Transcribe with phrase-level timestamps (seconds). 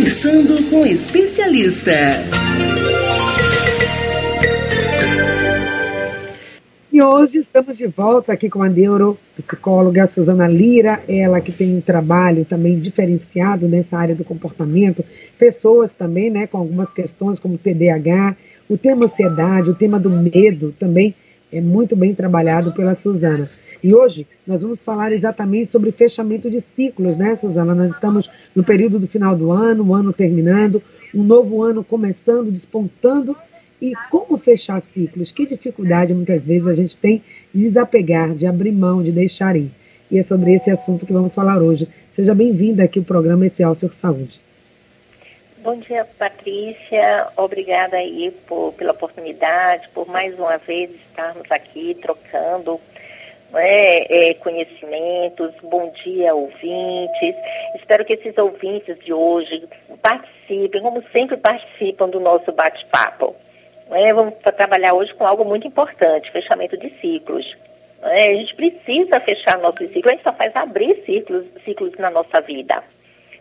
[0.00, 1.92] Conversando com especialista.
[6.90, 11.82] E hoje estamos de volta aqui com a neuropsicóloga Suzana Lira, ela que tem um
[11.82, 15.04] trabalho também diferenciado nessa área do comportamento,
[15.38, 18.36] pessoas também, né, com algumas questões como TDAH,
[18.70, 21.14] o tema ansiedade, o tema do medo também
[21.52, 23.50] é muito bem trabalhado pela Suzana.
[23.82, 27.74] E hoje nós vamos falar exatamente sobre fechamento de ciclos, né, Suzana?
[27.74, 30.82] Nós estamos no período do final do ano, o ano terminando,
[31.14, 33.34] um novo ano começando, despontando
[33.80, 35.32] e como fechar ciclos?
[35.32, 37.22] Que dificuldade muitas vezes a gente tem
[37.54, 39.70] de desapegar, de abrir mão, de deixar ir.
[40.10, 41.88] E é sobre esse assunto que vamos falar hoje.
[42.12, 44.40] Seja bem-vinda aqui ao programa Esse Sur Saúde.
[45.62, 47.28] Bom dia, Patrícia.
[47.36, 52.80] Obrigada aí por, pela oportunidade, por mais uma vez estarmos aqui trocando
[53.54, 55.52] é, é, conhecimentos.
[55.62, 57.34] Bom dia, ouvintes.
[57.74, 59.68] Espero que esses ouvintes de hoje
[60.02, 63.34] participem, como sempre participam do nosso bate-papo.
[63.90, 67.56] É, vamos trabalhar hoje com algo muito importante, fechamento de ciclos.
[68.02, 72.10] É, a gente precisa fechar nossos ciclos, a gente só faz abrir ciclos, ciclos na
[72.10, 72.82] nossa vida.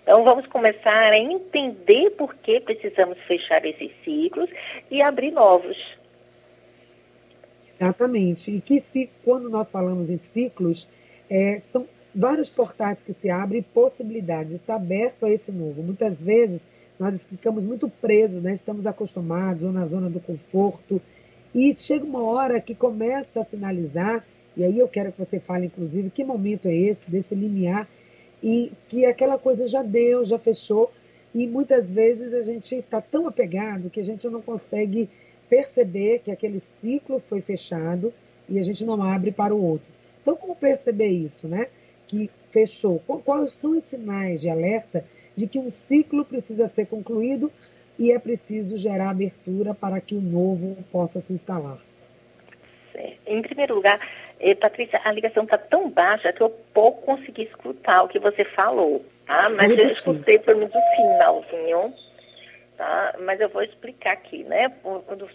[0.02, 4.50] Então vamos começar a entender por que precisamos fechar esses ciclos
[4.90, 5.78] e abrir novos.
[7.80, 8.52] Exatamente.
[8.52, 10.88] E que se, quando nós falamos em ciclos,
[11.30, 15.82] é, são vários portais que se abrem possibilidades, está aberto a esse novo.
[15.82, 16.62] Muitas vezes
[17.00, 18.54] nós ficamos muito presos, né?
[18.54, 21.02] estamos acostumados ou na zona do conforto,
[21.56, 24.24] e chega uma hora que começa a sinalizar,
[24.56, 27.88] e aí eu quero que você fale, inclusive, que momento é esse, desse limiar,
[28.44, 30.92] e que aquela coisa já deu, já fechou,
[31.34, 35.10] e muitas vezes a gente está tão apegado que a gente não consegue
[35.50, 38.14] perceber que aquele ciclo foi fechado
[38.48, 39.88] e a gente não abre para o outro.
[40.22, 41.68] Então, como perceber isso, né?
[42.08, 43.00] Que fechou?
[43.00, 45.06] Quais são os sinais de alerta
[45.36, 47.52] de que um ciclo precisa ser concluído
[48.00, 51.78] e é preciso gerar abertura para que o novo possa se instalar.
[53.28, 54.00] Em primeiro lugar,
[54.40, 58.44] eh, Patrícia, a ligação está tão baixa que eu pouco consegui escutar o que você
[58.44, 59.50] falou, tá?
[59.50, 61.94] Mas eu escutei pelo menos o finalzinho,
[62.80, 63.14] tá?
[63.20, 64.74] Mas eu vou explicar aqui, né,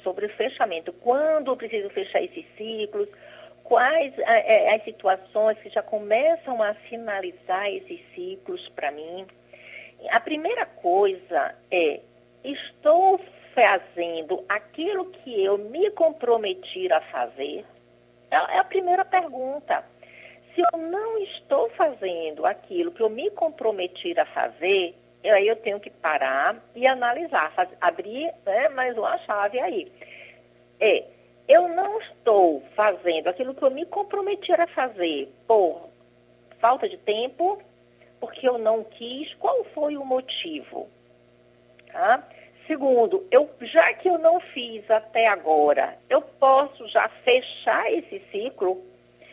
[0.02, 0.94] sobre o fechamento.
[0.94, 3.06] Quando eu preciso fechar esses ciclos,
[3.62, 9.26] quais é, as situações que já começam a finalizar esses ciclos para mim,
[10.10, 12.00] a primeira coisa é:
[12.42, 13.20] estou
[13.54, 17.62] fazendo aquilo que eu me comprometi a fazer?
[18.30, 19.84] É, é a primeira pergunta.
[20.54, 24.94] Se eu não estou fazendo aquilo que eu me comprometi a fazer,
[25.30, 29.90] aí eu tenho que parar e analisar, abrir né, mais uma chave aí.
[30.78, 31.04] É,
[31.48, 35.88] eu não estou fazendo aquilo que eu me comprometi a fazer por
[36.58, 37.60] falta de tempo,
[38.20, 40.88] porque eu não quis, qual foi o motivo?
[41.92, 42.26] Tá?
[42.66, 48.82] Segundo, eu, já que eu não fiz até agora, eu posso já fechar esse ciclo,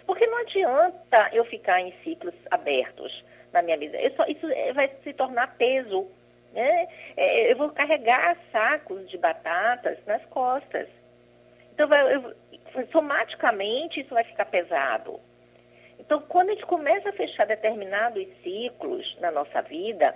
[0.06, 4.00] porque não adianta eu ficar em ciclos abertos na minha vida.
[4.02, 6.08] Isso, isso vai se tornar peso.
[6.54, 6.88] Né?
[7.16, 10.88] É, eu vou carregar sacos de batatas nas costas.
[11.74, 12.34] Então, eu,
[12.92, 15.20] somaticamente, isso vai ficar pesado.
[16.00, 20.16] Então, quando a gente começa a fechar determinados ciclos na nossa vida,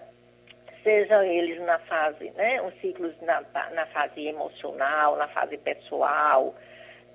[0.84, 3.42] sejam eles na fase, né, os ciclos na,
[3.74, 6.54] na fase emocional, na fase pessoal,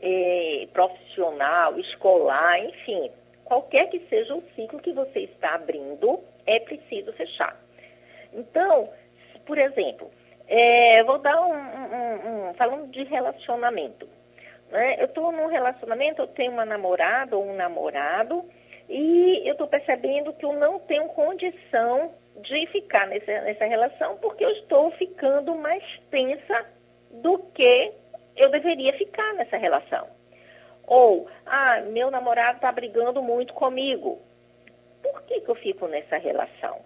[0.00, 3.10] eh, profissional, escolar, enfim,
[3.50, 7.60] qualquer que seja o ciclo que você está abrindo, é preciso fechar.
[8.32, 8.88] Então,
[9.44, 10.08] por exemplo,
[10.46, 14.08] é, vou dar um, um, um, falando de relacionamento.
[14.70, 15.00] Né?
[15.00, 18.48] Eu estou num relacionamento, eu tenho uma namorada ou um namorado,
[18.88, 24.44] e eu estou percebendo que eu não tenho condição de ficar nessa, nessa relação porque
[24.44, 26.66] eu estou ficando mais tensa
[27.10, 27.92] do que
[28.36, 30.19] eu deveria ficar nessa relação.
[30.90, 34.20] Ou, ah, meu namorado está brigando muito comigo.
[35.00, 36.80] Por que, que eu fico nessa relação?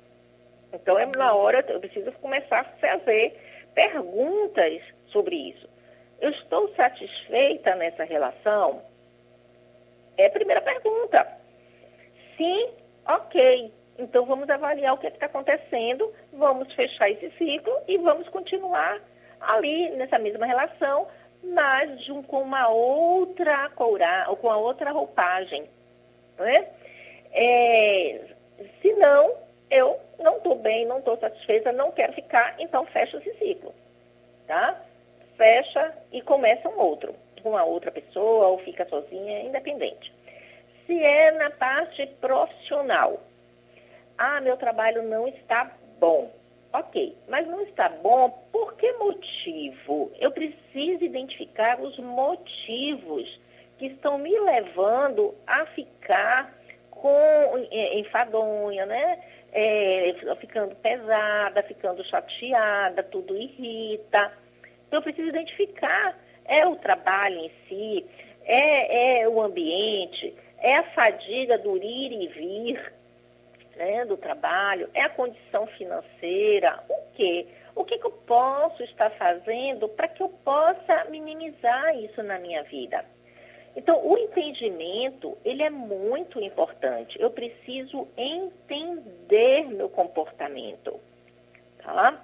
[0.75, 3.35] Então, é na hora, eu preciso começar a fazer
[3.75, 5.67] perguntas sobre isso.
[6.21, 8.83] Eu estou satisfeita nessa relação?
[10.19, 11.27] É a primeira pergunta.
[12.37, 12.69] Sim,
[13.07, 13.73] ok.
[13.99, 19.01] Então vamos avaliar o que é está acontecendo, vamos fechar esse ciclo e vamos continuar
[19.41, 21.07] ali nessa mesma relação,
[21.53, 25.69] mas com uma outra coura, ou com a outra roupagem.
[26.39, 26.67] Né?
[27.33, 28.21] É,
[28.81, 29.35] se não,
[29.71, 33.75] eu não estou bem, não estou satisfeita, não quero ficar, então fecha esse ciclo.
[34.47, 34.81] Tá?
[35.37, 40.13] Fecha e começa um outro, com a outra pessoa, ou fica sozinha, independente
[40.87, 43.21] se é na parte profissional.
[44.17, 46.31] Ah, meu trabalho não está bom.
[46.77, 50.11] Ok, mas não está bom, por que motivo?
[50.19, 53.41] Eu preciso identificar os motivos
[53.79, 56.53] que estão me levando a ficar
[56.91, 59.21] com enfadonha, né?
[59.53, 64.33] É, ficando pesada, ficando chateada, tudo irrita.
[64.89, 66.19] Então, eu preciso identificar.
[66.45, 68.05] É o trabalho em si,
[68.45, 72.93] é, é o ambiente, é a fadiga do ir e vir,
[73.77, 77.47] né, do trabalho, é a condição financeira, o quê?
[77.75, 82.63] O que, que eu posso estar fazendo para que eu possa minimizar isso na minha
[82.63, 83.05] vida?
[83.77, 87.21] Então, o entendimento, ele é muito importante.
[87.21, 91.01] Eu preciso entender meu comportamento,
[91.83, 92.23] tá?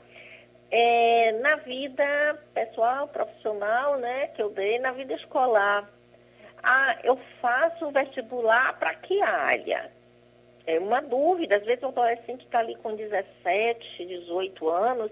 [0.70, 5.90] É, na vida pessoal, profissional, né, que eu dei, na vida escolar.
[6.62, 9.90] Ah, eu faço vestibular para que área?
[10.70, 11.56] É uma dúvida.
[11.56, 15.10] Às vezes o adolescente está ali com 17, 18 anos,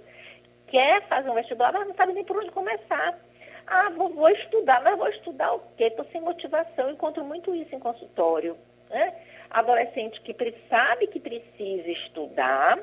[0.68, 3.18] quer fazer um vestibular, mas não sabe nem por onde começar.
[3.66, 5.84] Ah, vou, vou estudar, mas vou estudar o quê?
[5.84, 8.56] Estou sem motivação, encontro muito isso em consultório.
[8.88, 9.14] Né?
[9.50, 10.34] Adolescente que
[10.70, 12.78] sabe que precisa estudar,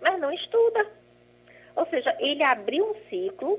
[0.00, 0.86] mas não estuda.
[1.74, 3.58] Ou seja, ele abriu um ciclo,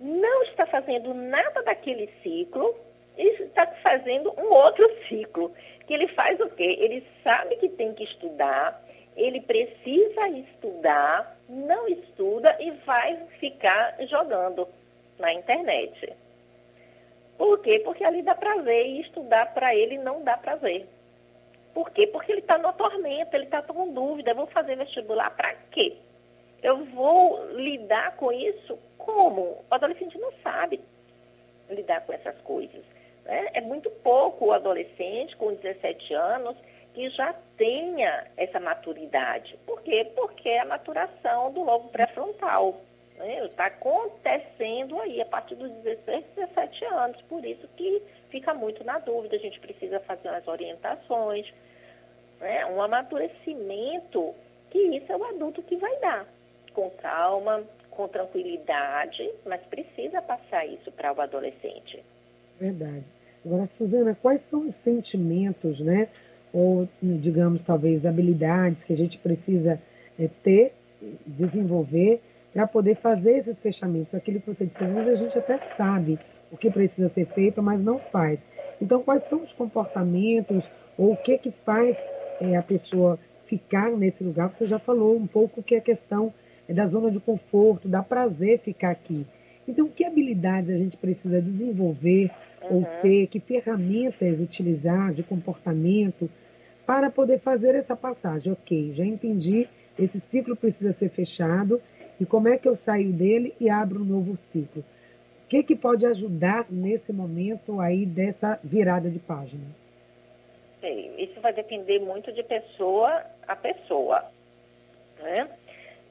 [0.00, 2.74] não está fazendo nada daquele ciclo,
[3.20, 5.52] e está fazendo um outro ciclo
[5.86, 6.76] que ele faz o quê?
[6.80, 8.82] Ele sabe que tem que estudar,
[9.16, 14.66] ele precisa estudar, não estuda e vai ficar jogando
[15.18, 16.14] na internet.
[17.36, 17.80] Por quê?
[17.80, 20.86] Porque ali dá prazer e estudar para ele não dá prazer.
[21.74, 22.06] Por quê?
[22.06, 24.30] Porque ele está no tormento, ele está com dúvida.
[24.30, 25.96] Eu vou fazer vestibular para quê?
[26.62, 29.42] Eu vou lidar com isso como?
[29.42, 30.80] O adolescente não sabe
[31.68, 32.82] lidar com essas coisas.
[33.24, 33.50] Né?
[33.54, 36.56] É muito pouco o adolescente com 17 anos
[36.94, 39.56] que já tenha essa maturidade.
[39.64, 40.10] Por quê?
[40.14, 42.80] Porque é a maturação do lobo pré-frontal.
[43.16, 43.44] Né?
[43.44, 47.20] Está acontecendo aí a partir dos 16, 17 anos.
[47.22, 49.36] Por isso que fica muito na dúvida.
[49.36, 51.46] A gente precisa fazer umas orientações,
[52.40, 52.66] né?
[52.66, 54.34] um amadurecimento,
[54.70, 56.26] que isso é o adulto que vai dar.
[56.72, 62.02] Com calma, com tranquilidade, mas precisa passar isso para o adolescente.
[62.60, 63.04] Verdade.
[63.44, 66.08] Agora, Suzana, quais são os sentimentos, né?
[66.52, 69.80] Ou, digamos, talvez, habilidades que a gente precisa
[70.18, 70.74] é, ter,
[71.26, 72.20] desenvolver,
[72.52, 74.14] para poder fazer esses fechamentos?
[74.14, 76.18] Aquilo que você disse, às vezes a gente até sabe
[76.52, 78.44] o que precisa ser feito, mas não faz.
[78.82, 80.62] Então, quais são os comportamentos
[80.98, 81.96] ou o que que faz
[82.40, 84.50] é, a pessoa ficar nesse lugar?
[84.50, 86.34] Você já falou um pouco que é a questão
[86.68, 89.26] é da zona de conforto, dá prazer ficar aqui.
[89.66, 92.30] Então, que habilidades a gente precisa desenvolver
[92.62, 92.76] uhum.
[92.76, 96.30] ou ter, que ferramentas utilizar de comportamento
[96.86, 98.52] para poder fazer essa passagem.
[98.52, 99.68] Ok, já entendi,
[99.98, 101.80] esse ciclo precisa ser fechado
[102.20, 104.82] e como é que eu saio dele e abro um novo ciclo?
[105.44, 109.64] O que, que pode ajudar nesse momento aí dessa virada de página?
[111.20, 114.24] Isso vai depender muito de pessoa a pessoa.
[115.18, 115.50] Né?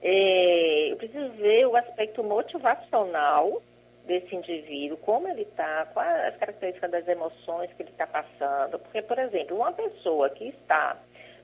[0.03, 3.61] É, eu preciso ver o aspecto motivacional
[4.09, 8.79] desse indivíduo, como ele está, quais as características das emoções que ele está passando.
[8.79, 10.97] Porque, por exemplo, uma pessoa que está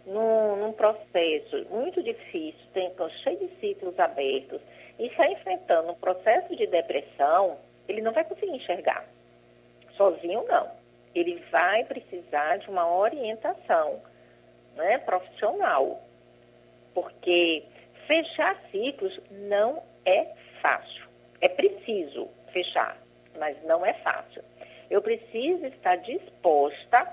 [0.03, 2.91] num, num processo muito difícil, tem,
[3.23, 4.59] cheio de ciclos abertos,
[4.97, 7.57] e está enfrentando um processo de depressão,
[7.87, 9.05] ele não vai conseguir enxergar.
[9.95, 10.71] Sozinho, não.
[11.13, 14.01] Ele vai precisar de uma orientação
[14.75, 16.01] né, profissional.
[16.95, 17.63] Porque
[18.07, 20.25] fechar ciclos não é
[20.61, 21.05] fácil.
[21.41, 22.97] É preciso, fechar,
[23.37, 24.41] mas não é fácil.
[24.89, 27.05] Eu preciso estar disposta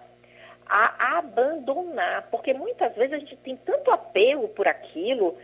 [0.64, 5.37] a abandonar, porque muitas vezes a gente tem tanto apego por aquilo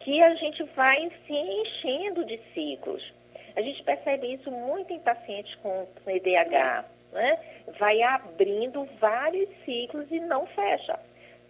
[0.00, 3.12] que a gente vai se enchendo de ciclos.
[3.54, 7.38] A gente percebe isso muito em pacientes com EDH, né?
[7.78, 10.98] Vai abrindo vários ciclos e não fecha.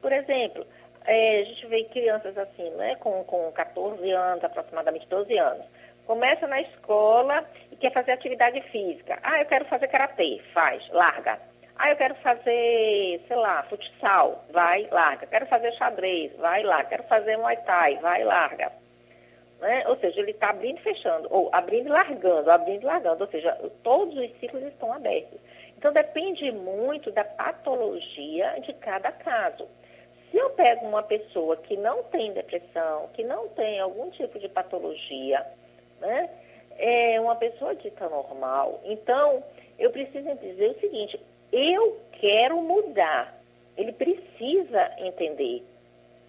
[0.00, 0.66] Por exemplo,
[1.04, 5.64] é, a gente vê crianças assim, né, com, com 14 anos, aproximadamente 12 anos
[6.06, 7.44] Começa na escola
[7.82, 9.18] quer fazer atividade física.
[9.24, 11.38] Ah, eu quero fazer karatê, faz, larga.
[11.76, 15.26] Ah, eu quero fazer, sei lá, futsal, vai, larga.
[15.26, 16.90] Quero fazer xadrez, vai, larga.
[16.90, 18.70] Quero fazer muay thai, vai, larga.
[19.60, 19.84] Né?
[19.88, 23.24] Ou seja, ele está abrindo e fechando, ou abrindo e largando, abrindo e largando.
[23.24, 25.40] Ou seja, todos os ciclos estão abertos.
[25.76, 29.66] Então, depende muito da patologia de cada caso.
[30.30, 34.48] Se eu pego uma pessoa que não tem depressão, que não tem algum tipo de
[34.48, 35.44] patologia,
[36.00, 36.30] né?
[36.78, 38.80] É uma pessoa dita normal.
[38.84, 39.42] Então,
[39.78, 41.20] eu preciso dizer o seguinte:
[41.52, 43.40] eu quero mudar.
[43.76, 45.62] Ele precisa entender.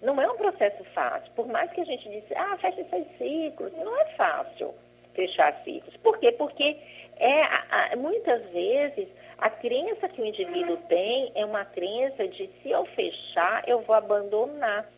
[0.02, 1.30] Não é um processo fácil.
[1.34, 4.74] Por mais que a gente disse, ah, fecha seis ciclos, não é fácil
[5.14, 5.96] fechar ciclos.
[5.98, 6.32] Por quê?
[6.32, 6.76] Porque
[7.16, 9.08] é, muitas vezes
[9.38, 13.94] a crença que o indivíduo tem é uma crença de se eu fechar, eu vou
[13.94, 14.88] abandonar,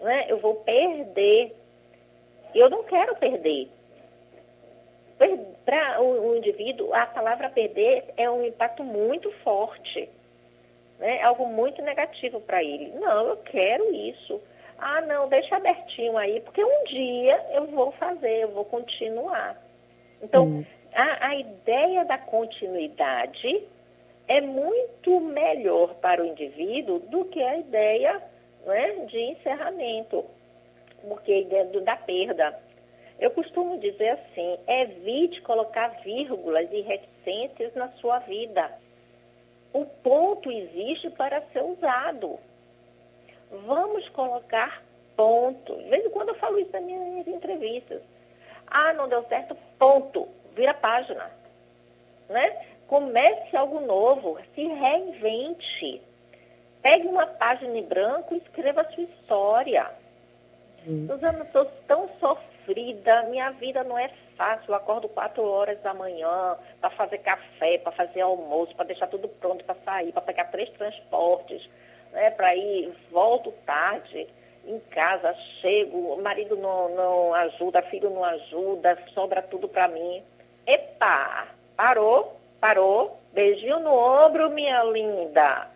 [0.00, 0.26] né?
[0.28, 1.54] eu vou perder.
[2.54, 3.68] Eu não quero perder.
[5.64, 10.08] Para o, indivíduo, a palavra perder é um impacto muito forte.
[10.98, 11.18] Né?
[11.18, 12.92] É algo muito negativo para ele.
[12.98, 14.40] Não, eu quero isso.
[14.78, 19.56] Ah, não, deixa abertinho aí, porque um dia eu vou fazer, eu vou continuar.
[20.20, 20.64] Então,
[20.94, 23.62] a, a ideia da continuidade
[24.26, 28.22] é muito melhor para o indivíduo do que a ideia
[28.66, 30.24] né, de encerramento,
[31.08, 32.58] porque a ideia do, da perda.
[33.18, 38.70] Eu costumo dizer assim: evite colocar vírgulas e reticências na sua vida.
[39.72, 42.38] O ponto existe para ser usado.
[43.66, 44.82] Vamos colocar
[45.16, 45.76] ponto.
[45.76, 48.02] De vez em quando eu falo isso nas minhas entrevistas.
[48.66, 50.28] Ah, não deu certo, ponto.
[50.54, 51.30] Vira página.
[52.28, 52.66] Né?
[52.86, 56.02] Comece algo novo, se reinvente.
[56.82, 59.90] Pegue uma página em branco e escreva a sua história.
[60.86, 61.06] Hum.
[61.08, 62.08] Suzana, estou tão
[62.66, 64.64] sofrida, minha vida não é fácil.
[64.68, 69.28] Eu acordo quatro horas da manhã para fazer café, para fazer almoço, para deixar tudo
[69.28, 71.68] pronto para sair, para pegar três transportes,
[72.12, 74.28] né, para ir, volto tarde
[74.64, 80.22] em casa, chego, o marido não, não ajuda, filho não ajuda, sobra tudo para mim.
[80.66, 83.18] Epa, parou, Parou?
[83.32, 85.66] Beijinho no ombro, minha linda.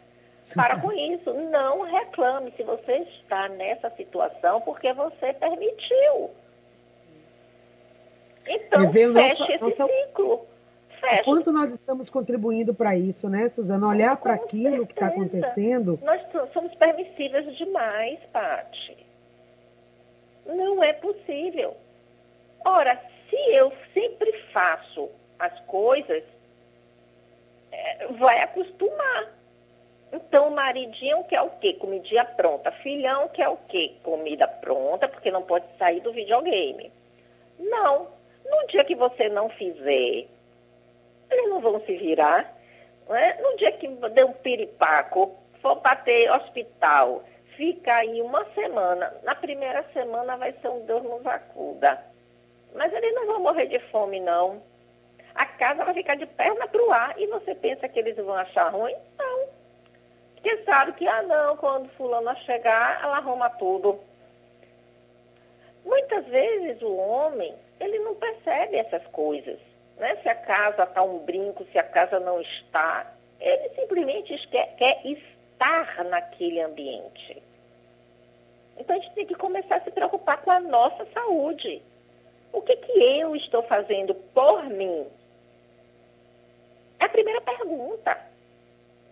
[0.55, 1.35] Para com isso.
[1.35, 6.31] Não reclame se você está nessa situação porque você permitiu.
[8.49, 9.87] Então, feche nossa, esse nossa...
[9.87, 10.47] ciclo.
[11.01, 11.25] Feche.
[11.25, 13.89] Quanto nós estamos contribuindo para isso, né, Suzana?
[13.89, 15.99] Olhar para aquilo que está acontecendo.
[16.03, 16.21] Nós
[16.53, 18.97] somos permissíveis demais, Pati.
[20.47, 21.77] Não é possível.
[22.65, 26.23] Ora, se eu sempre faço as coisas
[28.19, 29.35] vai acostumar.
[30.13, 31.75] Então, o maridinho quer o quê?
[31.75, 32.71] Comidinha pronta.
[32.71, 33.95] Filhão quer o quê?
[34.03, 36.91] Comida pronta, porque não pode sair do videogame.
[37.59, 38.09] Não.
[38.51, 40.27] No dia que você não fizer,
[41.31, 42.55] eles não vão se virar.
[43.09, 43.39] Né?
[43.41, 47.25] No dia que der um piripaco, for bater hospital,
[47.57, 49.13] fica aí uma semana.
[49.23, 52.03] Na primeira semana vai ser um Deus nos acuda.
[52.75, 54.63] Mas eles não vão morrer de fome, não
[55.37, 58.35] a casa vai ficar de perna para o ar e você pensa que eles vão
[58.35, 58.97] achar ruim?
[59.19, 59.47] Não.
[60.35, 64.01] Porque sabe que, ah, não, quando fulano chegar, ela arruma tudo.
[65.85, 69.59] Muitas vezes o homem, ele não percebe essas coisas.
[69.97, 70.17] Né?
[70.23, 73.13] Se a casa está um brinco, se a casa não está.
[73.41, 77.43] Ele simplesmente quer, quer estar naquele ambiente.
[78.79, 81.83] Então a gente tem que começar a se preocupar com a nossa saúde.
[82.53, 85.07] O que, que eu estou fazendo por mim?
[86.99, 88.19] É a primeira pergunta.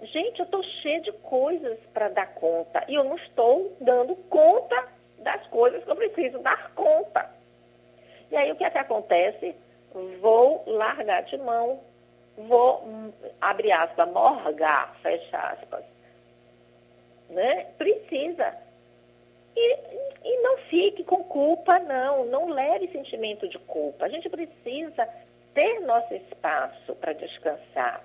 [0.02, 4.86] Gente, eu estou cheia de coisas para dar conta e eu não estou dando conta
[5.18, 7.33] das coisas que eu preciso dar conta.
[8.34, 9.54] E aí o que é que acontece?
[10.20, 11.78] Vou largar de mão,
[12.36, 12.82] vou,
[13.40, 15.84] abre aspas, morgar, fecha aspas.
[17.30, 17.66] Né?
[17.78, 18.56] Precisa.
[19.56, 19.76] E,
[20.24, 22.26] e não fique com culpa, não.
[22.26, 24.06] Não leve sentimento de culpa.
[24.06, 25.08] A gente precisa
[25.54, 28.02] ter nosso espaço para descansar.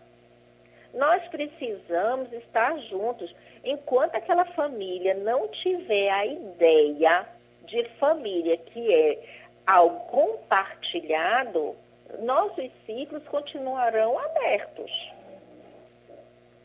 [0.93, 3.35] Nós precisamos estar juntos.
[3.63, 7.27] Enquanto aquela família não tiver a ideia
[7.65, 9.38] de família que é
[9.69, 11.75] algo compartilhado,
[12.23, 14.91] nossos ciclos continuarão abertos.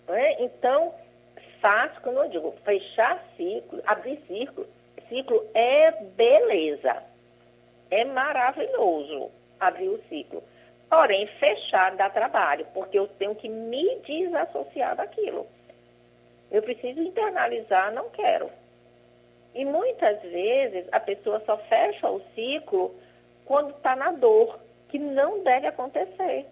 [0.08, 0.42] É?
[0.42, 0.94] Então,
[1.60, 4.66] fácil, como eu digo, fechar ciclo, abrir ciclo,
[5.08, 7.02] ciclo é beleza.
[7.90, 9.30] É maravilhoso
[9.60, 10.42] abrir o ciclo.
[10.88, 15.46] Porém, fechar dá trabalho, porque eu tenho que me desassociar daquilo.
[16.50, 18.50] Eu preciso internalizar, não quero.
[19.54, 22.94] E muitas vezes a pessoa só fecha o ciclo
[23.44, 24.58] quando está na dor,
[24.88, 26.46] que não deve acontecer.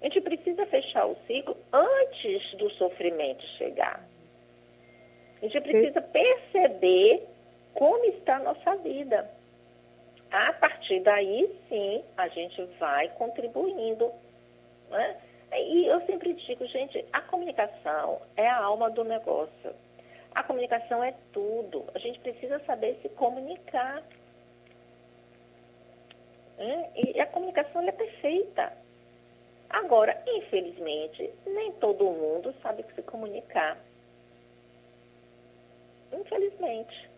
[0.00, 4.06] A gente precisa fechar o ciclo antes do sofrimento chegar.
[5.38, 7.26] A gente precisa perceber
[7.74, 9.30] como está a nossa vida.
[10.30, 14.10] A partir daí, sim, a gente vai contribuindo.
[14.90, 15.16] Né?
[15.52, 19.74] E eu sempre digo, gente, a comunicação é a alma do negócio.
[20.56, 21.84] Comunicação é tudo.
[21.94, 24.02] A gente precisa saber se comunicar.
[26.56, 26.90] Né?
[26.96, 28.72] E a comunicação é perfeita.
[29.68, 33.76] Agora, infelizmente, nem todo mundo sabe se comunicar.
[36.10, 37.10] Infelizmente.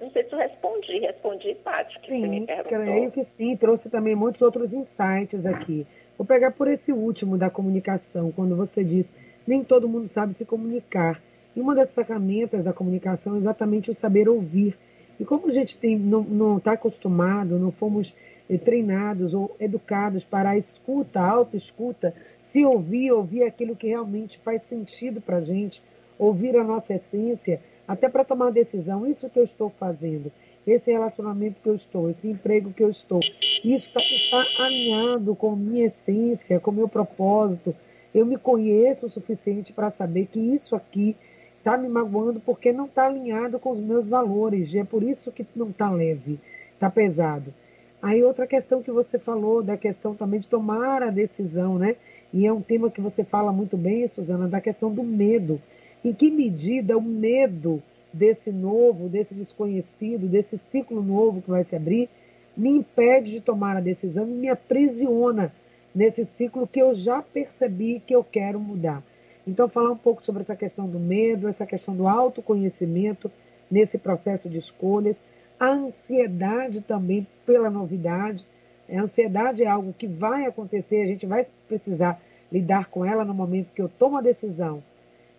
[0.00, 2.70] Não sei se eu respondi, respondi, Paty, que sim, você me perguntou.
[2.80, 5.86] creio que sim, trouxe também muitos outros insights aqui.
[6.18, 9.12] Vou pegar por esse último da comunicação, quando você diz,
[9.46, 11.22] nem todo mundo sabe se comunicar.
[11.54, 14.76] E uma das ferramentas da comunicação é exatamente o saber ouvir.
[15.20, 18.14] E como a gente tem, não está acostumado, não fomos
[18.48, 24.38] eh, treinados ou educados para a escuta, a autoescuta, se ouvir, ouvir aquilo que realmente
[24.38, 25.82] faz sentido para a gente,
[26.18, 30.30] ouvir a nossa essência, até para tomar decisão, isso que eu estou fazendo,
[30.66, 33.20] esse relacionamento que eu estou, esse emprego que eu estou,
[33.64, 37.74] isso tá, está alinhado com minha essência, com meu propósito.
[38.14, 41.16] Eu me conheço o suficiente para saber que isso aqui
[41.62, 44.74] está me magoando porque não está alinhado com os meus valores.
[44.74, 46.40] E é por isso que não está leve,
[46.74, 47.54] está pesado.
[48.02, 51.94] Aí outra questão que você falou, da questão também de tomar a decisão, né?
[52.34, 55.62] E é um tema que você fala muito bem, Suzana, da questão do medo.
[56.04, 57.80] Em que medida o medo
[58.12, 62.08] desse novo, desse desconhecido, desse ciclo novo que vai se abrir,
[62.56, 65.52] me impede de tomar a decisão e me aprisiona
[65.94, 69.00] nesse ciclo que eu já percebi que eu quero mudar.
[69.46, 73.30] Então, falar um pouco sobre essa questão do medo, essa questão do autoconhecimento
[73.70, 75.16] nesse processo de escolhas,
[75.58, 78.44] a ansiedade também pela novidade.
[78.88, 82.20] A ansiedade é algo que vai acontecer, a gente vai precisar
[82.50, 84.82] lidar com ela no momento que eu tomo a decisão,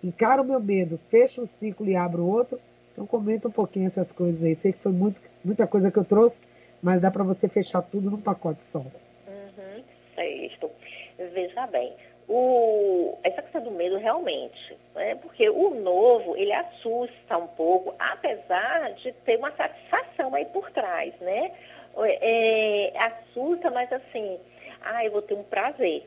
[0.03, 2.60] encaro o meu medo, fecho um ciclo e abro outro.
[2.91, 4.55] Então, comenta um pouquinho essas coisas aí.
[4.55, 6.39] Sei que foi muito, muita coisa que eu trouxe,
[6.81, 8.79] mas dá para você fechar tudo num pacote só.
[8.79, 9.83] Uhum,
[10.15, 10.69] certo.
[11.17, 11.93] Veja bem,
[12.27, 18.93] o, essa questão do medo realmente, né, porque o novo, ele assusta um pouco, apesar
[18.93, 21.51] de ter uma satisfação aí por trás, né?
[21.95, 24.39] É, assusta, mas assim,
[24.81, 26.03] ah, eu vou ter um prazer,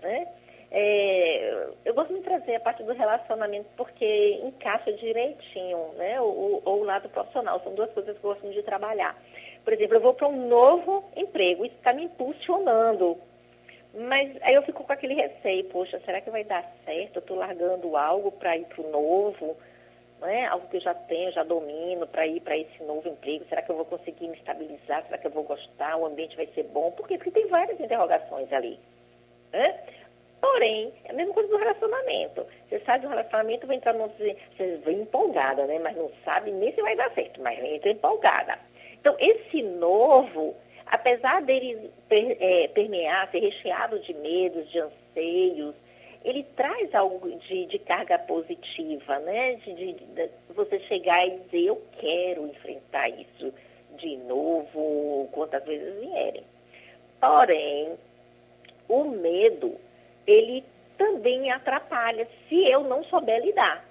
[0.00, 0.28] né?
[0.70, 6.20] É, eu gosto de trazer a parte do relacionamento porque encaixa direitinho, né?
[6.20, 9.16] Ou, ou o lado profissional, são duas coisas que eu gosto de trabalhar.
[9.64, 13.18] Por exemplo, eu vou para um novo emprego, isso está me impulsionando,
[13.94, 17.16] mas aí eu fico com aquele receio, poxa, será que vai dar certo?
[17.16, 19.56] Eu estou largando algo para ir para o novo,
[20.20, 20.46] né?
[20.46, 23.44] algo que eu já tenho, já domino, para ir para esse novo emprego.
[23.48, 25.04] Será que eu vou conseguir me estabilizar?
[25.04, 25.96] Será que eu vou gostar?
[25.96, 26.90] O ambiente vai ser bom?
[26.92, 27.16] Por quê?
[27.16, 28.78] Porque tem várias interrogações ali.
[29.52, 29.80] Né?
[30.40, 32.46] Porém, é a mesma coisa do relacionamento.
[32.68, 34.36] Você sai do relacionamento, vai entrar no você
[34.84, 35.78] vem empolgada, né?
[35.80, 38.58] Mas não sabe nem se vai dar certo, mas entra empolgada.
[39.00, 40.54] Então, esse novo
[40.90, 45.74] apesar dele é, permear, ser recheado de medos, de anseios,
[46.24, 49.54] ele traz algo de, de carga positiva, né?
[49.56, 53.52] De, de, de, você chegar e dizer, eu quero enfrentar isso
[53.96, 56.44] de novo, quantas vezes vierem.
[57.20, 57.96] Porém,
[58.88, 59.76] o medo,
[60.26, 60.64] ele
[60.96, 63.84] também atrapalha se eu não souber lidar.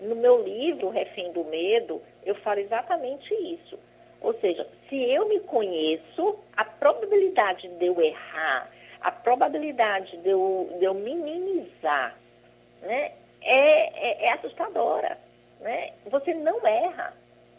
[0.00, 3.78] No meu livro, Refém do Medo, eu falo exatamente isso.
[4.20, 10.74] Ou seja, se eu me conheço, a probabilidade de eu errar, a probabilidade de eu,
[10.78, 12.16] de eu minimizar,
[12.82, 15.18] né, é, é, é assustadora.
[15.60, 15.92] Né?
[16.06, 17.14] Você não erra.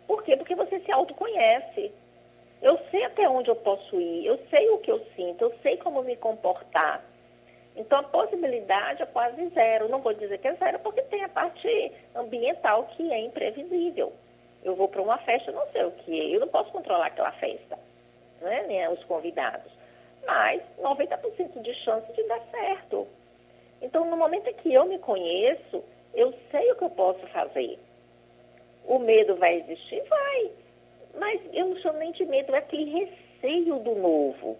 [0.07, 0.35] Por quê?
[0.35, 1.91] Porque você se autoconhece.
[2.61, 5.77] Eu sei até onde eu posso ir, eu sei o que eu sinto, eu sei
[5.77, 7.03] como me comportar.
[7.75, 9.89] Então, a possibilidade é quase zero.
[9.89, 14.13] Não vou dizer que é zero, porque tem a parte ambiental que é imprevisível.
[14.65, 17.31] Eu vou para uma festa, não sei o que, é, eu não posso controlar aquela
[17.33, 17.77] festa,
[18.41, 18.65] né?
[18.67, 19.71] nem os convidados.
[20.25, 23.07] Mas 90% de chance de dar certo.
[23.79, 25.83] Então, no momento em que eu me conheço,
[26.15, 27.77] eu sei o que eu posso fazer.
[28.85, 30.01] O medo vai existir?
[30.09, 30.51] Vai.
[31.19, 34.57] Mas eu não chamo nem de medo, é aquele receio do novo.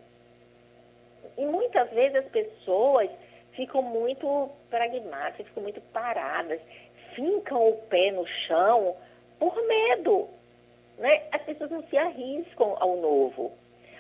[1.36, 3.10] E muitas vezes as pessoas
[3.54, 6.62] ficam muito pragmáticas, ficam muito paradas,
[7.16, 8.96] fincam o pé no chão
[9.40, 10.30] por medo.
[10.98, 11.24] Né?
[11.32, 13.52] As pessoas não se arriscam ao novo.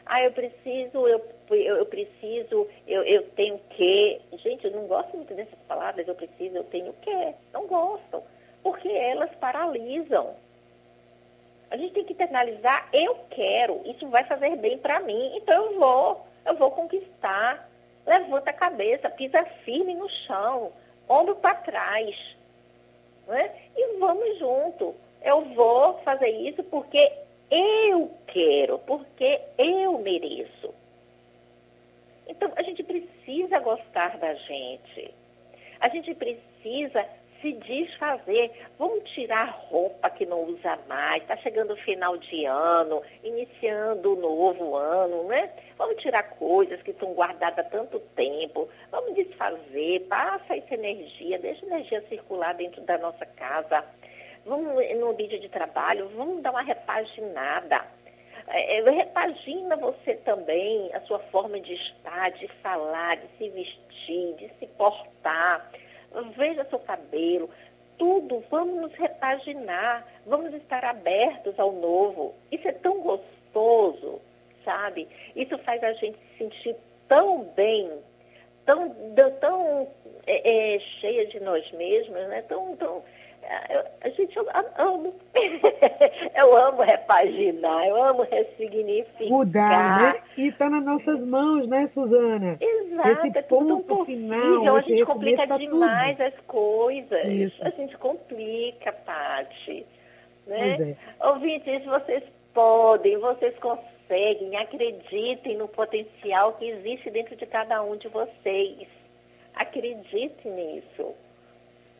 [0.06, 1.20] Ah, eu preciso, eu,
[1.50, 4.22] eu, eu preciso, eu, eu tenho que.
[4.34, 7.34] Gente, eu não gosto muito dessas palavras, eu preciso, eu tenho que.
[7.52, 8.24] Não gostam.
[8.62, 10.36] Porque elas paralisam.
[11.72, 15.80] A gente tem que internalizar, eu quero, isso vai fazer bem para mim, então eu
[15.80, 17.68] vou, eu vou conquistar.
[18.06, 20.72] Levanta a cabeça, pisa firme no chão,
[21.10, 22.16] ombro para trás.
[23.28, 23.52] Né?
[23.76, 24.96] E vamos junto
[25.26, 27.12] eu vou fazer isso porque
[27.50, 30.74] eu quero, porque eu mereço.
[32.28, 35.14] Então, a gente precisa gostar da gente.
[35.80, 37.06] A gente precisa
[37.42, 38.52] se desfazer.
[38.78, 41.24] Vamos tirar roupa que não usa mais.
[41.24, 45.52] Está chegando o final de ano, iniciando o novo ano, né?
[45.78, 48.70] Vamos tirar coisas que estão guardadas há tanto tempo.
[48.92, 53.84] Vamos desfazer, passa essa energia, deixa a energia circular dentro da nossa casa
[54.46, 57.82] vamos no vídeo de trabalho, vamos dar uma repaginada.
[58.48, 64.36] É, é, repagina você também a sua forma de estar, de falar, de se vestir,
[64.36, 65.70] de se portar.
[66.38, 67.50] Veja seu cabelo.
[67.98, 72.36] Tudo, vamos nos repaginar, vamos estar abertos ao novo.
[72.52, 74.22] Isso é tão gostoso,
[74.64, 75.08] sabe?
[75.36, 76.76] Isso faz a gente se sentir
[77.08, 77.90] tão bem,
[78.66, 78.94] tão,
[79.40, 79.88] tão
[80.28, 82.44] é, é, cheia de nós mesmos, né?
[82.48, 83.04] tão, tão
[84.02, 85.14] a gente, eu amo.
[86.36, 89.30] eu amo repaginar, eu amo ressignificar.
[89.30, 90.22] Mudar, né?
[90.38, 92.58] E está nas nossas mãos, né, Suzana?
[92.60, 94.06] Exato, esse é ponto possível.
[94.06, 94.76] final.
[94.76, 96.28] A gente complica tá demais tudo.
[96.28, 97.26] as coisas.
[97.26, 97.66] Isso.
[97.66, 99.86] A gente complica, Paty.
[100.48, 100.74] Né?
[101.22, 101.28] É.
[101.28, 108.08] Ouvintes, vocês podem, vocês conseguem, acreditem no potencial que existe dentro de cada um de
[108.08, 108.88] vocês.
[109.56, 111.16] Acredite nisso.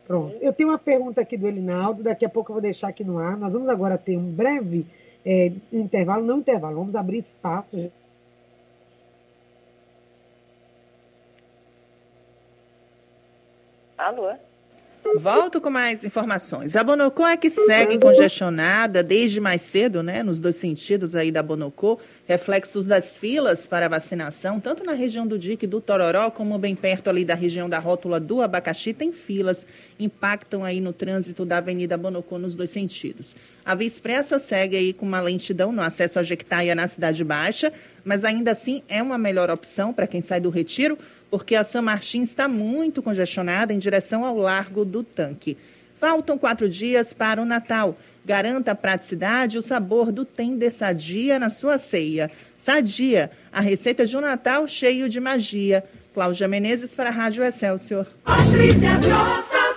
[0.06, 0.36] Pronto.
[0.40, 3.18] Eu tenho uma pergunta aqui do Elinaldo, daqui a pouco eu vou deixar aqui no
[3.18, 3.36] ar.
[3.36, 4.86] Nós vamos agora ter um breve
[5.24, 7.90] é, intervalo, não intervalo, vamos abrir espaço.
[13.98, 14.32] Alô?
[15.18, 16.76] Volto com mais informações.
[16.76, 21.42] A Bonocô é que segue congestionada desde mais cedo, né, nos dois sentidos aí da
[21.42, 26.74] Bonocô, reflexos das filas para vacinação, tanto na região do Dique do Tororó, como bem
[26.74, 29.66] perto ali da região da rótula do Abacaxi, tem filas,
[29.98, 33.34] impactam aí no trânsito da Avenida Bonocô nos dois sentidos.
[33.64, 37.72] A Via Expressa segue aí com uma lentidão no acesso a Jequitaia na Cidade Baixa,
[38.04, 40.98] mas ainda assim é uma melhor opção para quem sai do Retiro,
[41.30, 45.56] porque a São Martins está muito congestionada em direção ao Largo do Tanque.
[45.94, 47.96] Faltam quatro dias para o Natal.
[48.24, 52.30] Garanta a praticidade e o sabor do Tender Sadia na sua ceia.
[52.56, 55.84] Sadia, a receita de um Natal cheio de magia.
[56.12, 58.06] Cláudia Menezes para a Rádio Excelsior.
[58.24, 59.76] Patrícia Costa.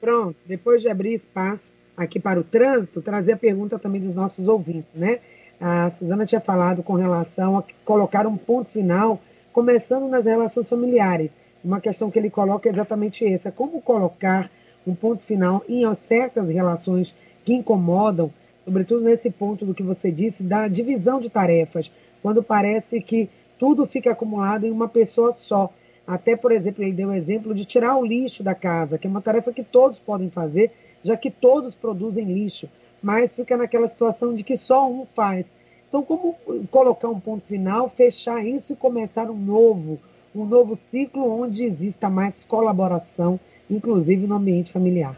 [0.00, 4.48] Pronto, depois de abrir espaço aqui para o trânsito, trazer a pergunta também dos nossos
[4.48, 5.20] ouvintes, né?
[5.60, 9.20] A Suzana tinha falado com relação a colocar um ponto final
[9.52, 11.30] começando nas relações familiares.
[11.62, 14.50] Uma questão que ele coloca é exatamente essa: como colocar
[14.86, 18.32] um ponto final em certas relações que incomodam,
[18.64, 21.90] sobretudo nesse ponto do que você disse, da divisão de tarefas,
[22.22, 25.70] quando parece que tudo fica acumulado em uma pessoa só.
[26.06, 29.10] Até, por exemplo, ele deu o exemplo de tirar o lixo da casa, que é
[29.10, 30.72] uma tarefa que todos podem fazer,
[31.04, 32.68] já que todos produzem lixo,
[33.02, 35.50] mas fica naquela situação de que só um faz.
[35.90, 36.38] Então, como
[36.70, 40.00] colocar um ponto final, fechar isso e começar um novo,
[40.32, 45.16] um novo ciclo onde exista mais colaboração, inclusive no ambiente familiar?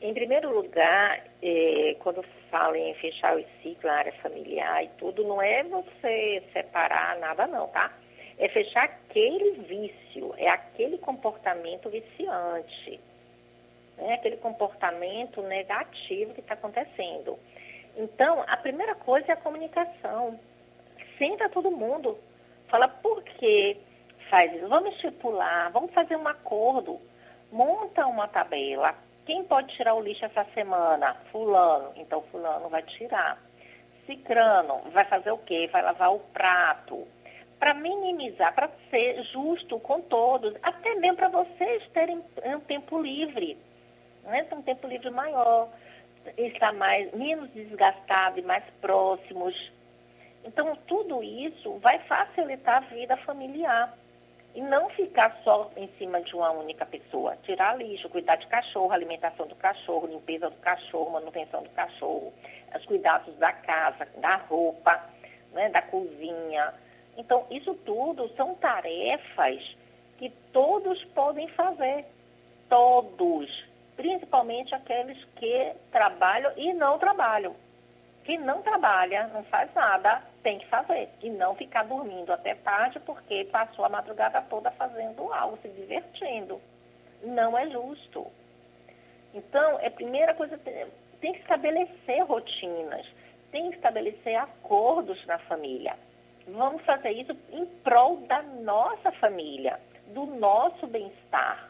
[0.00, 5.24] Em primeiro lugar, eh, quando falo em fechar o ciclo, a área familiar e tudo,
[5.24, 7.92] não é você separar nada não, tá?
[8.38, 13.00] É fechar aquele vício, é aquele comportamento viciante,
[13.96, 14.14] né?
[14.14, 17.36] aquele comportamento negativo que está acontecendo.
[17.96, 20.38] Então, a primeira coisa é a comunicação.
[21.18, 22.18] Senta todo mundo.
[22.68, 23.76] Fala por que
[24.28, 24.68] faz isso.
[24.68, 27.00] Vamos estipular, vamos fazer um acordo.
[27.52, 28.94] Monta uma tabela.
[29.24, 31.16] Quem pode tirar o lixo essa semana?
[31.30, 31.92] Fulano.
[31.96, 33.38] Então, fulano vai tirar.
[34.06, 35.68] Cicrano vai fazer o quê?
[35.72, 37.06] Vai lavar o prato.
[37.58, 43.56] Para minimizar, para ser justo com todos, até mesmo para vocês terem um tempo livre,
[44.24, 44.46] né?
[44.52, 45.70] um tempo livre maior
[46.36, 49.54] estar mais, menos desgastado e mais próximos.
[50.44, 53.96] Então, tudo isso vai facilitar a vida familiar.
[54.54, 57.36] E não ficar só em cima de uma única pessoa.
[57.42, 62.32] Tirar lixo, cuidar de cachorro, alimentação do cachorro, limpeza do cachorro, manutenção do cachorro,
[62.76, 65.10] os cuidados da casa, da roupa,
[65.52, 66.72] né, da cozinha.
[67.16, 69.76] Então, isso tudo são tarefas
[70.18, 72.04] que todos podem fazer.
[72.68, 73.63] Todos
[73.96, 77.54] principalmente aqueles que trabalham e não trabalham.
[78.24, 81.10] Quem não trabalha, não faz nada, tem que fazer.
[81.22, 86.60] E não ficar dormindo até tarde porque passou a madrugada toda fazendo algo, se divertindo.
[87.22, 88.26] Não é justo.
[89.34, 90.58] Então, é primeira coisa,
[91.20, 93.06] tem que estabelecer rotinas,
[93.50, 95.96] tem que estabelecer acordos na família.
[96.46, 101.68] Vamos fazer isso em prol da nossa família, do nosso bem-estar.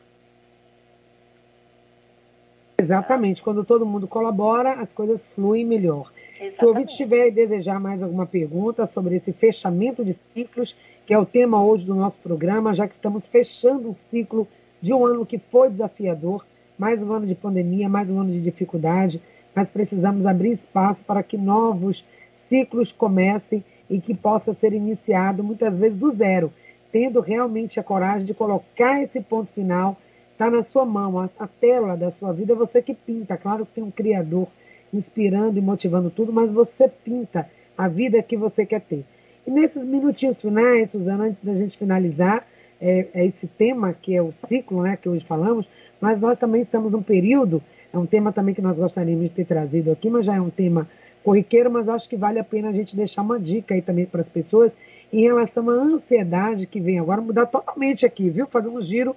[2.77, 3.43] Exatamente.
[3.43, 6.13] Quando todo mundo colabora, as coisas fluem melhor.
[6.35, 6.57] Exatamente.
[6.57, 11.15] Se o ouvinte tiver e desejar mais alguma pergunta sobre esse fechamento de ciclos, que
[11.15, 14.49] é o tema hoje do nosso programa, já que estamos fechando o ciclo
[14.81, 16.45] de um ano que foi desafiador,
[16.79, 19.23] mais um ano de pandemia, mais um ano de dificuldade,
[19.55, 25.75] mas precisamos abrir espaço para que novos ciclos comecem e que possa ser iniciado muitas
[25.77, 26.53] vezes do zero,
[26.91, 29.97] tendo realmente a coragem de colocar esse ponto final
[30.35, 33.37] está na sua mão, a, a, tela da sua vida é você que pinta.
[33.37, 34.49] Claro que tem um criador
[34.93, 39.05] inspirando e motivando tudo, mas você pinta a vida que você quer ter.
[39.47, 42.47] E nesses minutinhos finais, Suzana, antes da gente finalizar,
[42.81, 45.69] é, é esse tema que é o ciclo, né, que hoje falamos,
[46.01, 49.45] mas nós também estamos num período, é um tema também que nós gostaríamos de ter
[49.45, 50.89] trazido aqui, mas já é um tema
[51.23, 54.23] corriqueiro, mas acho que vale a pena a gente deixar uma dica aí também para
[54.23, 54.73] as pessoas
[55.13, 58.47] em relação à ansiedade que vem agora, mudar totalmente aqui, viu?
[58.47, 59.15] Fazer um giro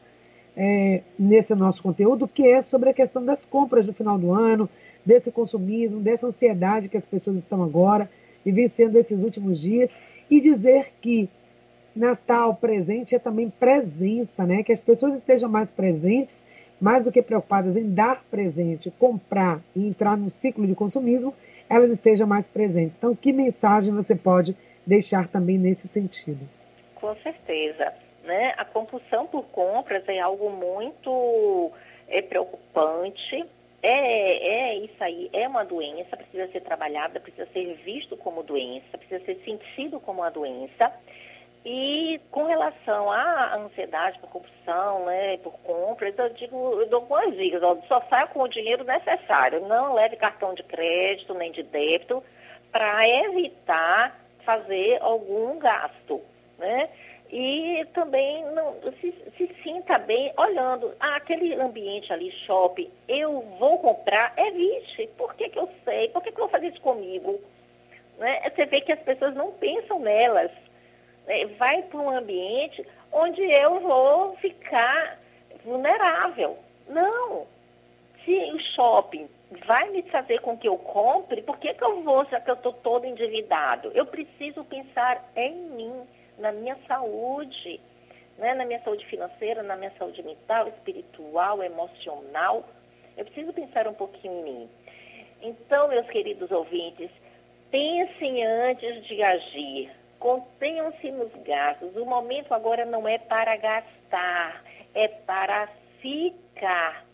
[0.57, 4.67] é, nesse nosso conteúdo, que é sobre a questão das compras do final do ano,
[5.05, 8.09] desse consumismo, dessa ansiedade que as pessoas estão agora
[8.43, 9.91] vivenciando esses últimos dias,
[10.29, 11.29] e dizer que
[11.95, 14.63] Natal presente é também presença, né?
[14.63, 16.43] Que as pessoas estejam mais presentes,
[16.81, 21.33] mais do que preocupadas em dar presente, comprar e entrar no ciclo de consumismo,
[21.69, 22.95] elas estejam mais presentes.
[22.95, 26.47] Então, que mensagem você pode deixar também nesse sentido?
[26.95, 27.93] Com certeza.
[28.27, 28.53] Né?
[28.57, 31.71] A compulsão por compras é algo muito
[32.09, 33.45] é, preocupante.
[33.81, 38.97] É, é isso aí, é uma doença, precisa ser trabalhada, precisa ser visto como doença,
[38.97, 40.91] precisa ser sentido como uma doença.
[41.63, 47.33] E com relação à ansiedade por compulsão, né, por compras, eu digo, eu dou algumas
[47.37, 51.63] dicas, ó, só saia com o dinheiro necessário, não leve cartão de crédito nem de
[51.63, 52.21] débito
[52.73, 56.21] para evitar fazer algum gasto,
[56.57, 56.89] né?
[57.29, 63.79] E também não, se, se sinta bem olhando ah, aquele ambiente ali, shopping, eu vou
[63.79, 65.09] comprar, evite.
[65.17, 66.07] Por que, que eu sei?
[66.09, 67.39] Por que, que eu vou fazer isso comigo?
[68.17, 68.49] Né?
[68.49, 70.51] Você vê que as pessoas não pensam nelas.
[71.25, 71.45] Né?
[71.57, 75.19] Vai para um ambiente onde eu vou ficar
[75.65, 76.57] vulnerável.
[76.87, 77.45] Não.
[78.23, 79.27] Se o shopping
[79.65, 82.55] vai me fazer com que eu compre, por que, que eu vou, já que eu
[82.55, 83.91] estou todo endividado?
[83.93, 86.07] Eu preciso pensar em mim
[86.37, 87.79] na minha saúde,
[88.37, 88.53] né?
[88.53, 92.63] na minha saúde financeira, na minha saúde mental, espiritual, emocional.
[93.15, 94.69] Eu preciso pensar um pouquinho em mim.
[95.41, 97.09] Então, meus queridos ouvintes,
[97.71, 99.91] pensem antes de agir.
[100.19, 101.95] Contenham-se nos gastos.
[101.95, 105.69] O momento agora não é para gastar, é para
[106.01, 107.06] ficar.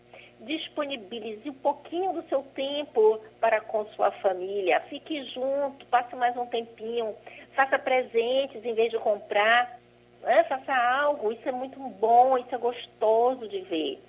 [0.45, 4.81] Disponibilize um pouquinho do seu tempo para com sua família.
[4.89, 7.15] Fique junto, passe mais um tempinho
[7.55, 9.79] faça presentes em vez de comprar,
[10.21, 10.43] né?
[10.43, 14.01] faça algo, isso é muito bom, isso é gostoso de ver.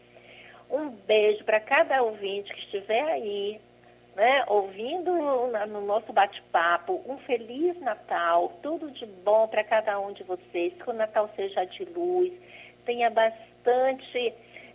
[0.71, 3.61] Um beijo para cada ouvinte que estiver aí,
[4.17, 7.03] né, ouvindo no nosso bate-papo.
[7.07, 10.73] Um feliz Natal, tudo de bom para cada um de vocês.
[10.75, 12.33] Que o Natal seja de luz,
[12.87, 14.35] tenha bastante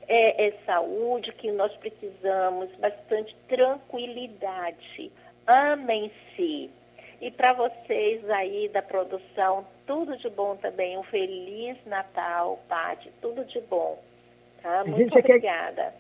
[0.10, 5.12] é, é, saúde que nós precisamos, bastante tranquilidade.
[5.46, 6.72] Amem-se.
[7.22, 10.98] E para vocês aí da produção, tudo de bom também.
[10.98, 13.12] Um feliz Natal, Paty.
[13.22, 14.00] Tudo de bom.
[14.64, 14.84] Tá?
[14.84, 15.94] Muito a obrigada.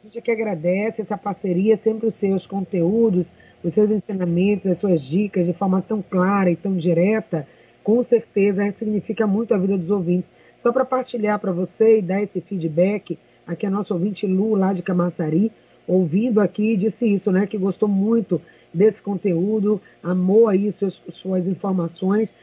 [0.00, 3.30] a gente que agradece essa parceria, sempre os seus conteúdos,
[3.62, 7.46] os seus ensinamentos, as suas dicas de forma tão clara e tão direta,
[7.84, 10.30] com certeza significa muito a vida dos ouvintes.
[10.62, 14.72] Só para partilhar para você e dar esse feedback, aqui a nossa ouvinte Lu, lá
[14.72, 15.52] de Camaçari,
[15.86, 17.46] ouvindo aqui, disse isso, né?
[17.46, 18.40] Que gostou muito
[18.72, 22.34] desse conteúdo, amou aí suas, suas informações,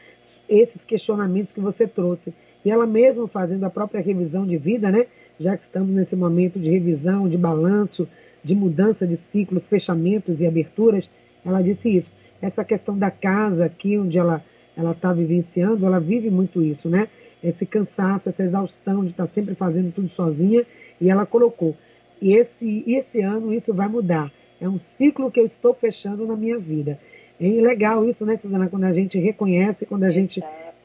[0.48, 2.32] esses questionamentos que você trouxe.
[2.64, 5.06] E ela mesma fazendo a própria revisão de vida, né?
[5.38, 8.06] Já que estamos nesse momento de revisão, de balanço,
[8.44, 11.08] de mudança de ciclos, fechamentos e aberturas,
[11.44, 12.12] ela disse isso.
[12.40, 14.44] Essa questão da casa aqui, onde ela
[14.76, 17.08] ela está vivenciando, ela vive muito isso, né?
[17.42, 20.64] Esse cansaço, essa exaustão de estar tá sempre fazendo tudo sozinha.
[21.00, 21.76] E ela colocou,
[22.20, 24.30] e esse, esse ano isso vai mudar.
[24.60, 26.98] É um ciclo que eu estou fechando na minha vida.
[27.40, 28.68] É legal isso, né, Suzana?
[28.68, 30.42] Quando a gente reconhece, quando a gente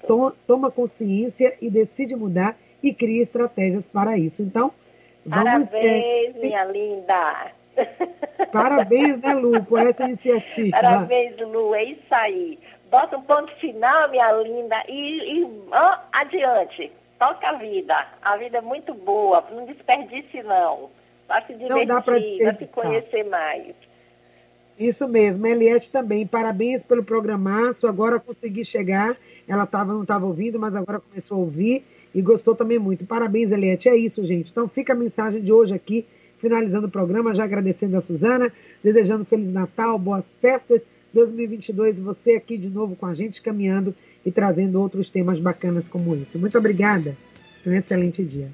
[0.08, 4.42] to toma consciência e decide mudar e cria estratégias para isso.
[4.42, 4.72] Então,
[5.26, 5.70] vamos.
[5.70, 7.52] Parabéns, é, minha linda!
[8.54, 10.72] Parabéns, né, Lu, por essa iniciativa.
[10.72, 12.58] Parabéns, Lu, é isso aí.
[12.90, 15.48] Bota um ponto final, minha linda, e, e
[16.14, 16.92] adiante.
[17.20, 18.08] Toca a vida.
[18.22, 20.90] A vida é muito boa, não desperdice, não.
[21.28, 23.74] Vai se divertir, para se conhecer mais.
[24.78, 26.28] Isso mesmo, Eliette também.
[26.28, 27.88] Parabéns pelo programaço.
[27.88, 29.18] Agora consegui chegar.
[29.48, 33.06] Ela tava, não estava ouvindo, mas agora começou a ouvir e gostou também muito.
[33.06, 33.88] Parabéns, Eliette.
[33.88, 34.52] É isso, gente.
[34.52, 36.06] Então fica a mensagem de hoje aqui,
[36.40, 38.52] finalizando o programa, já agradecendo a Suzana,
[38.84, 40.86] desejando Feliz Natal, boas festas.
[41.14, 46.16] 2022, você aqui de novo com a gente, caminhando e trazendo outros temas bacanas como
[46.16, 46.38] esse.
[46.38, 47.16] Muito obrigada.
[47.66, 48.50] Um excelente dia.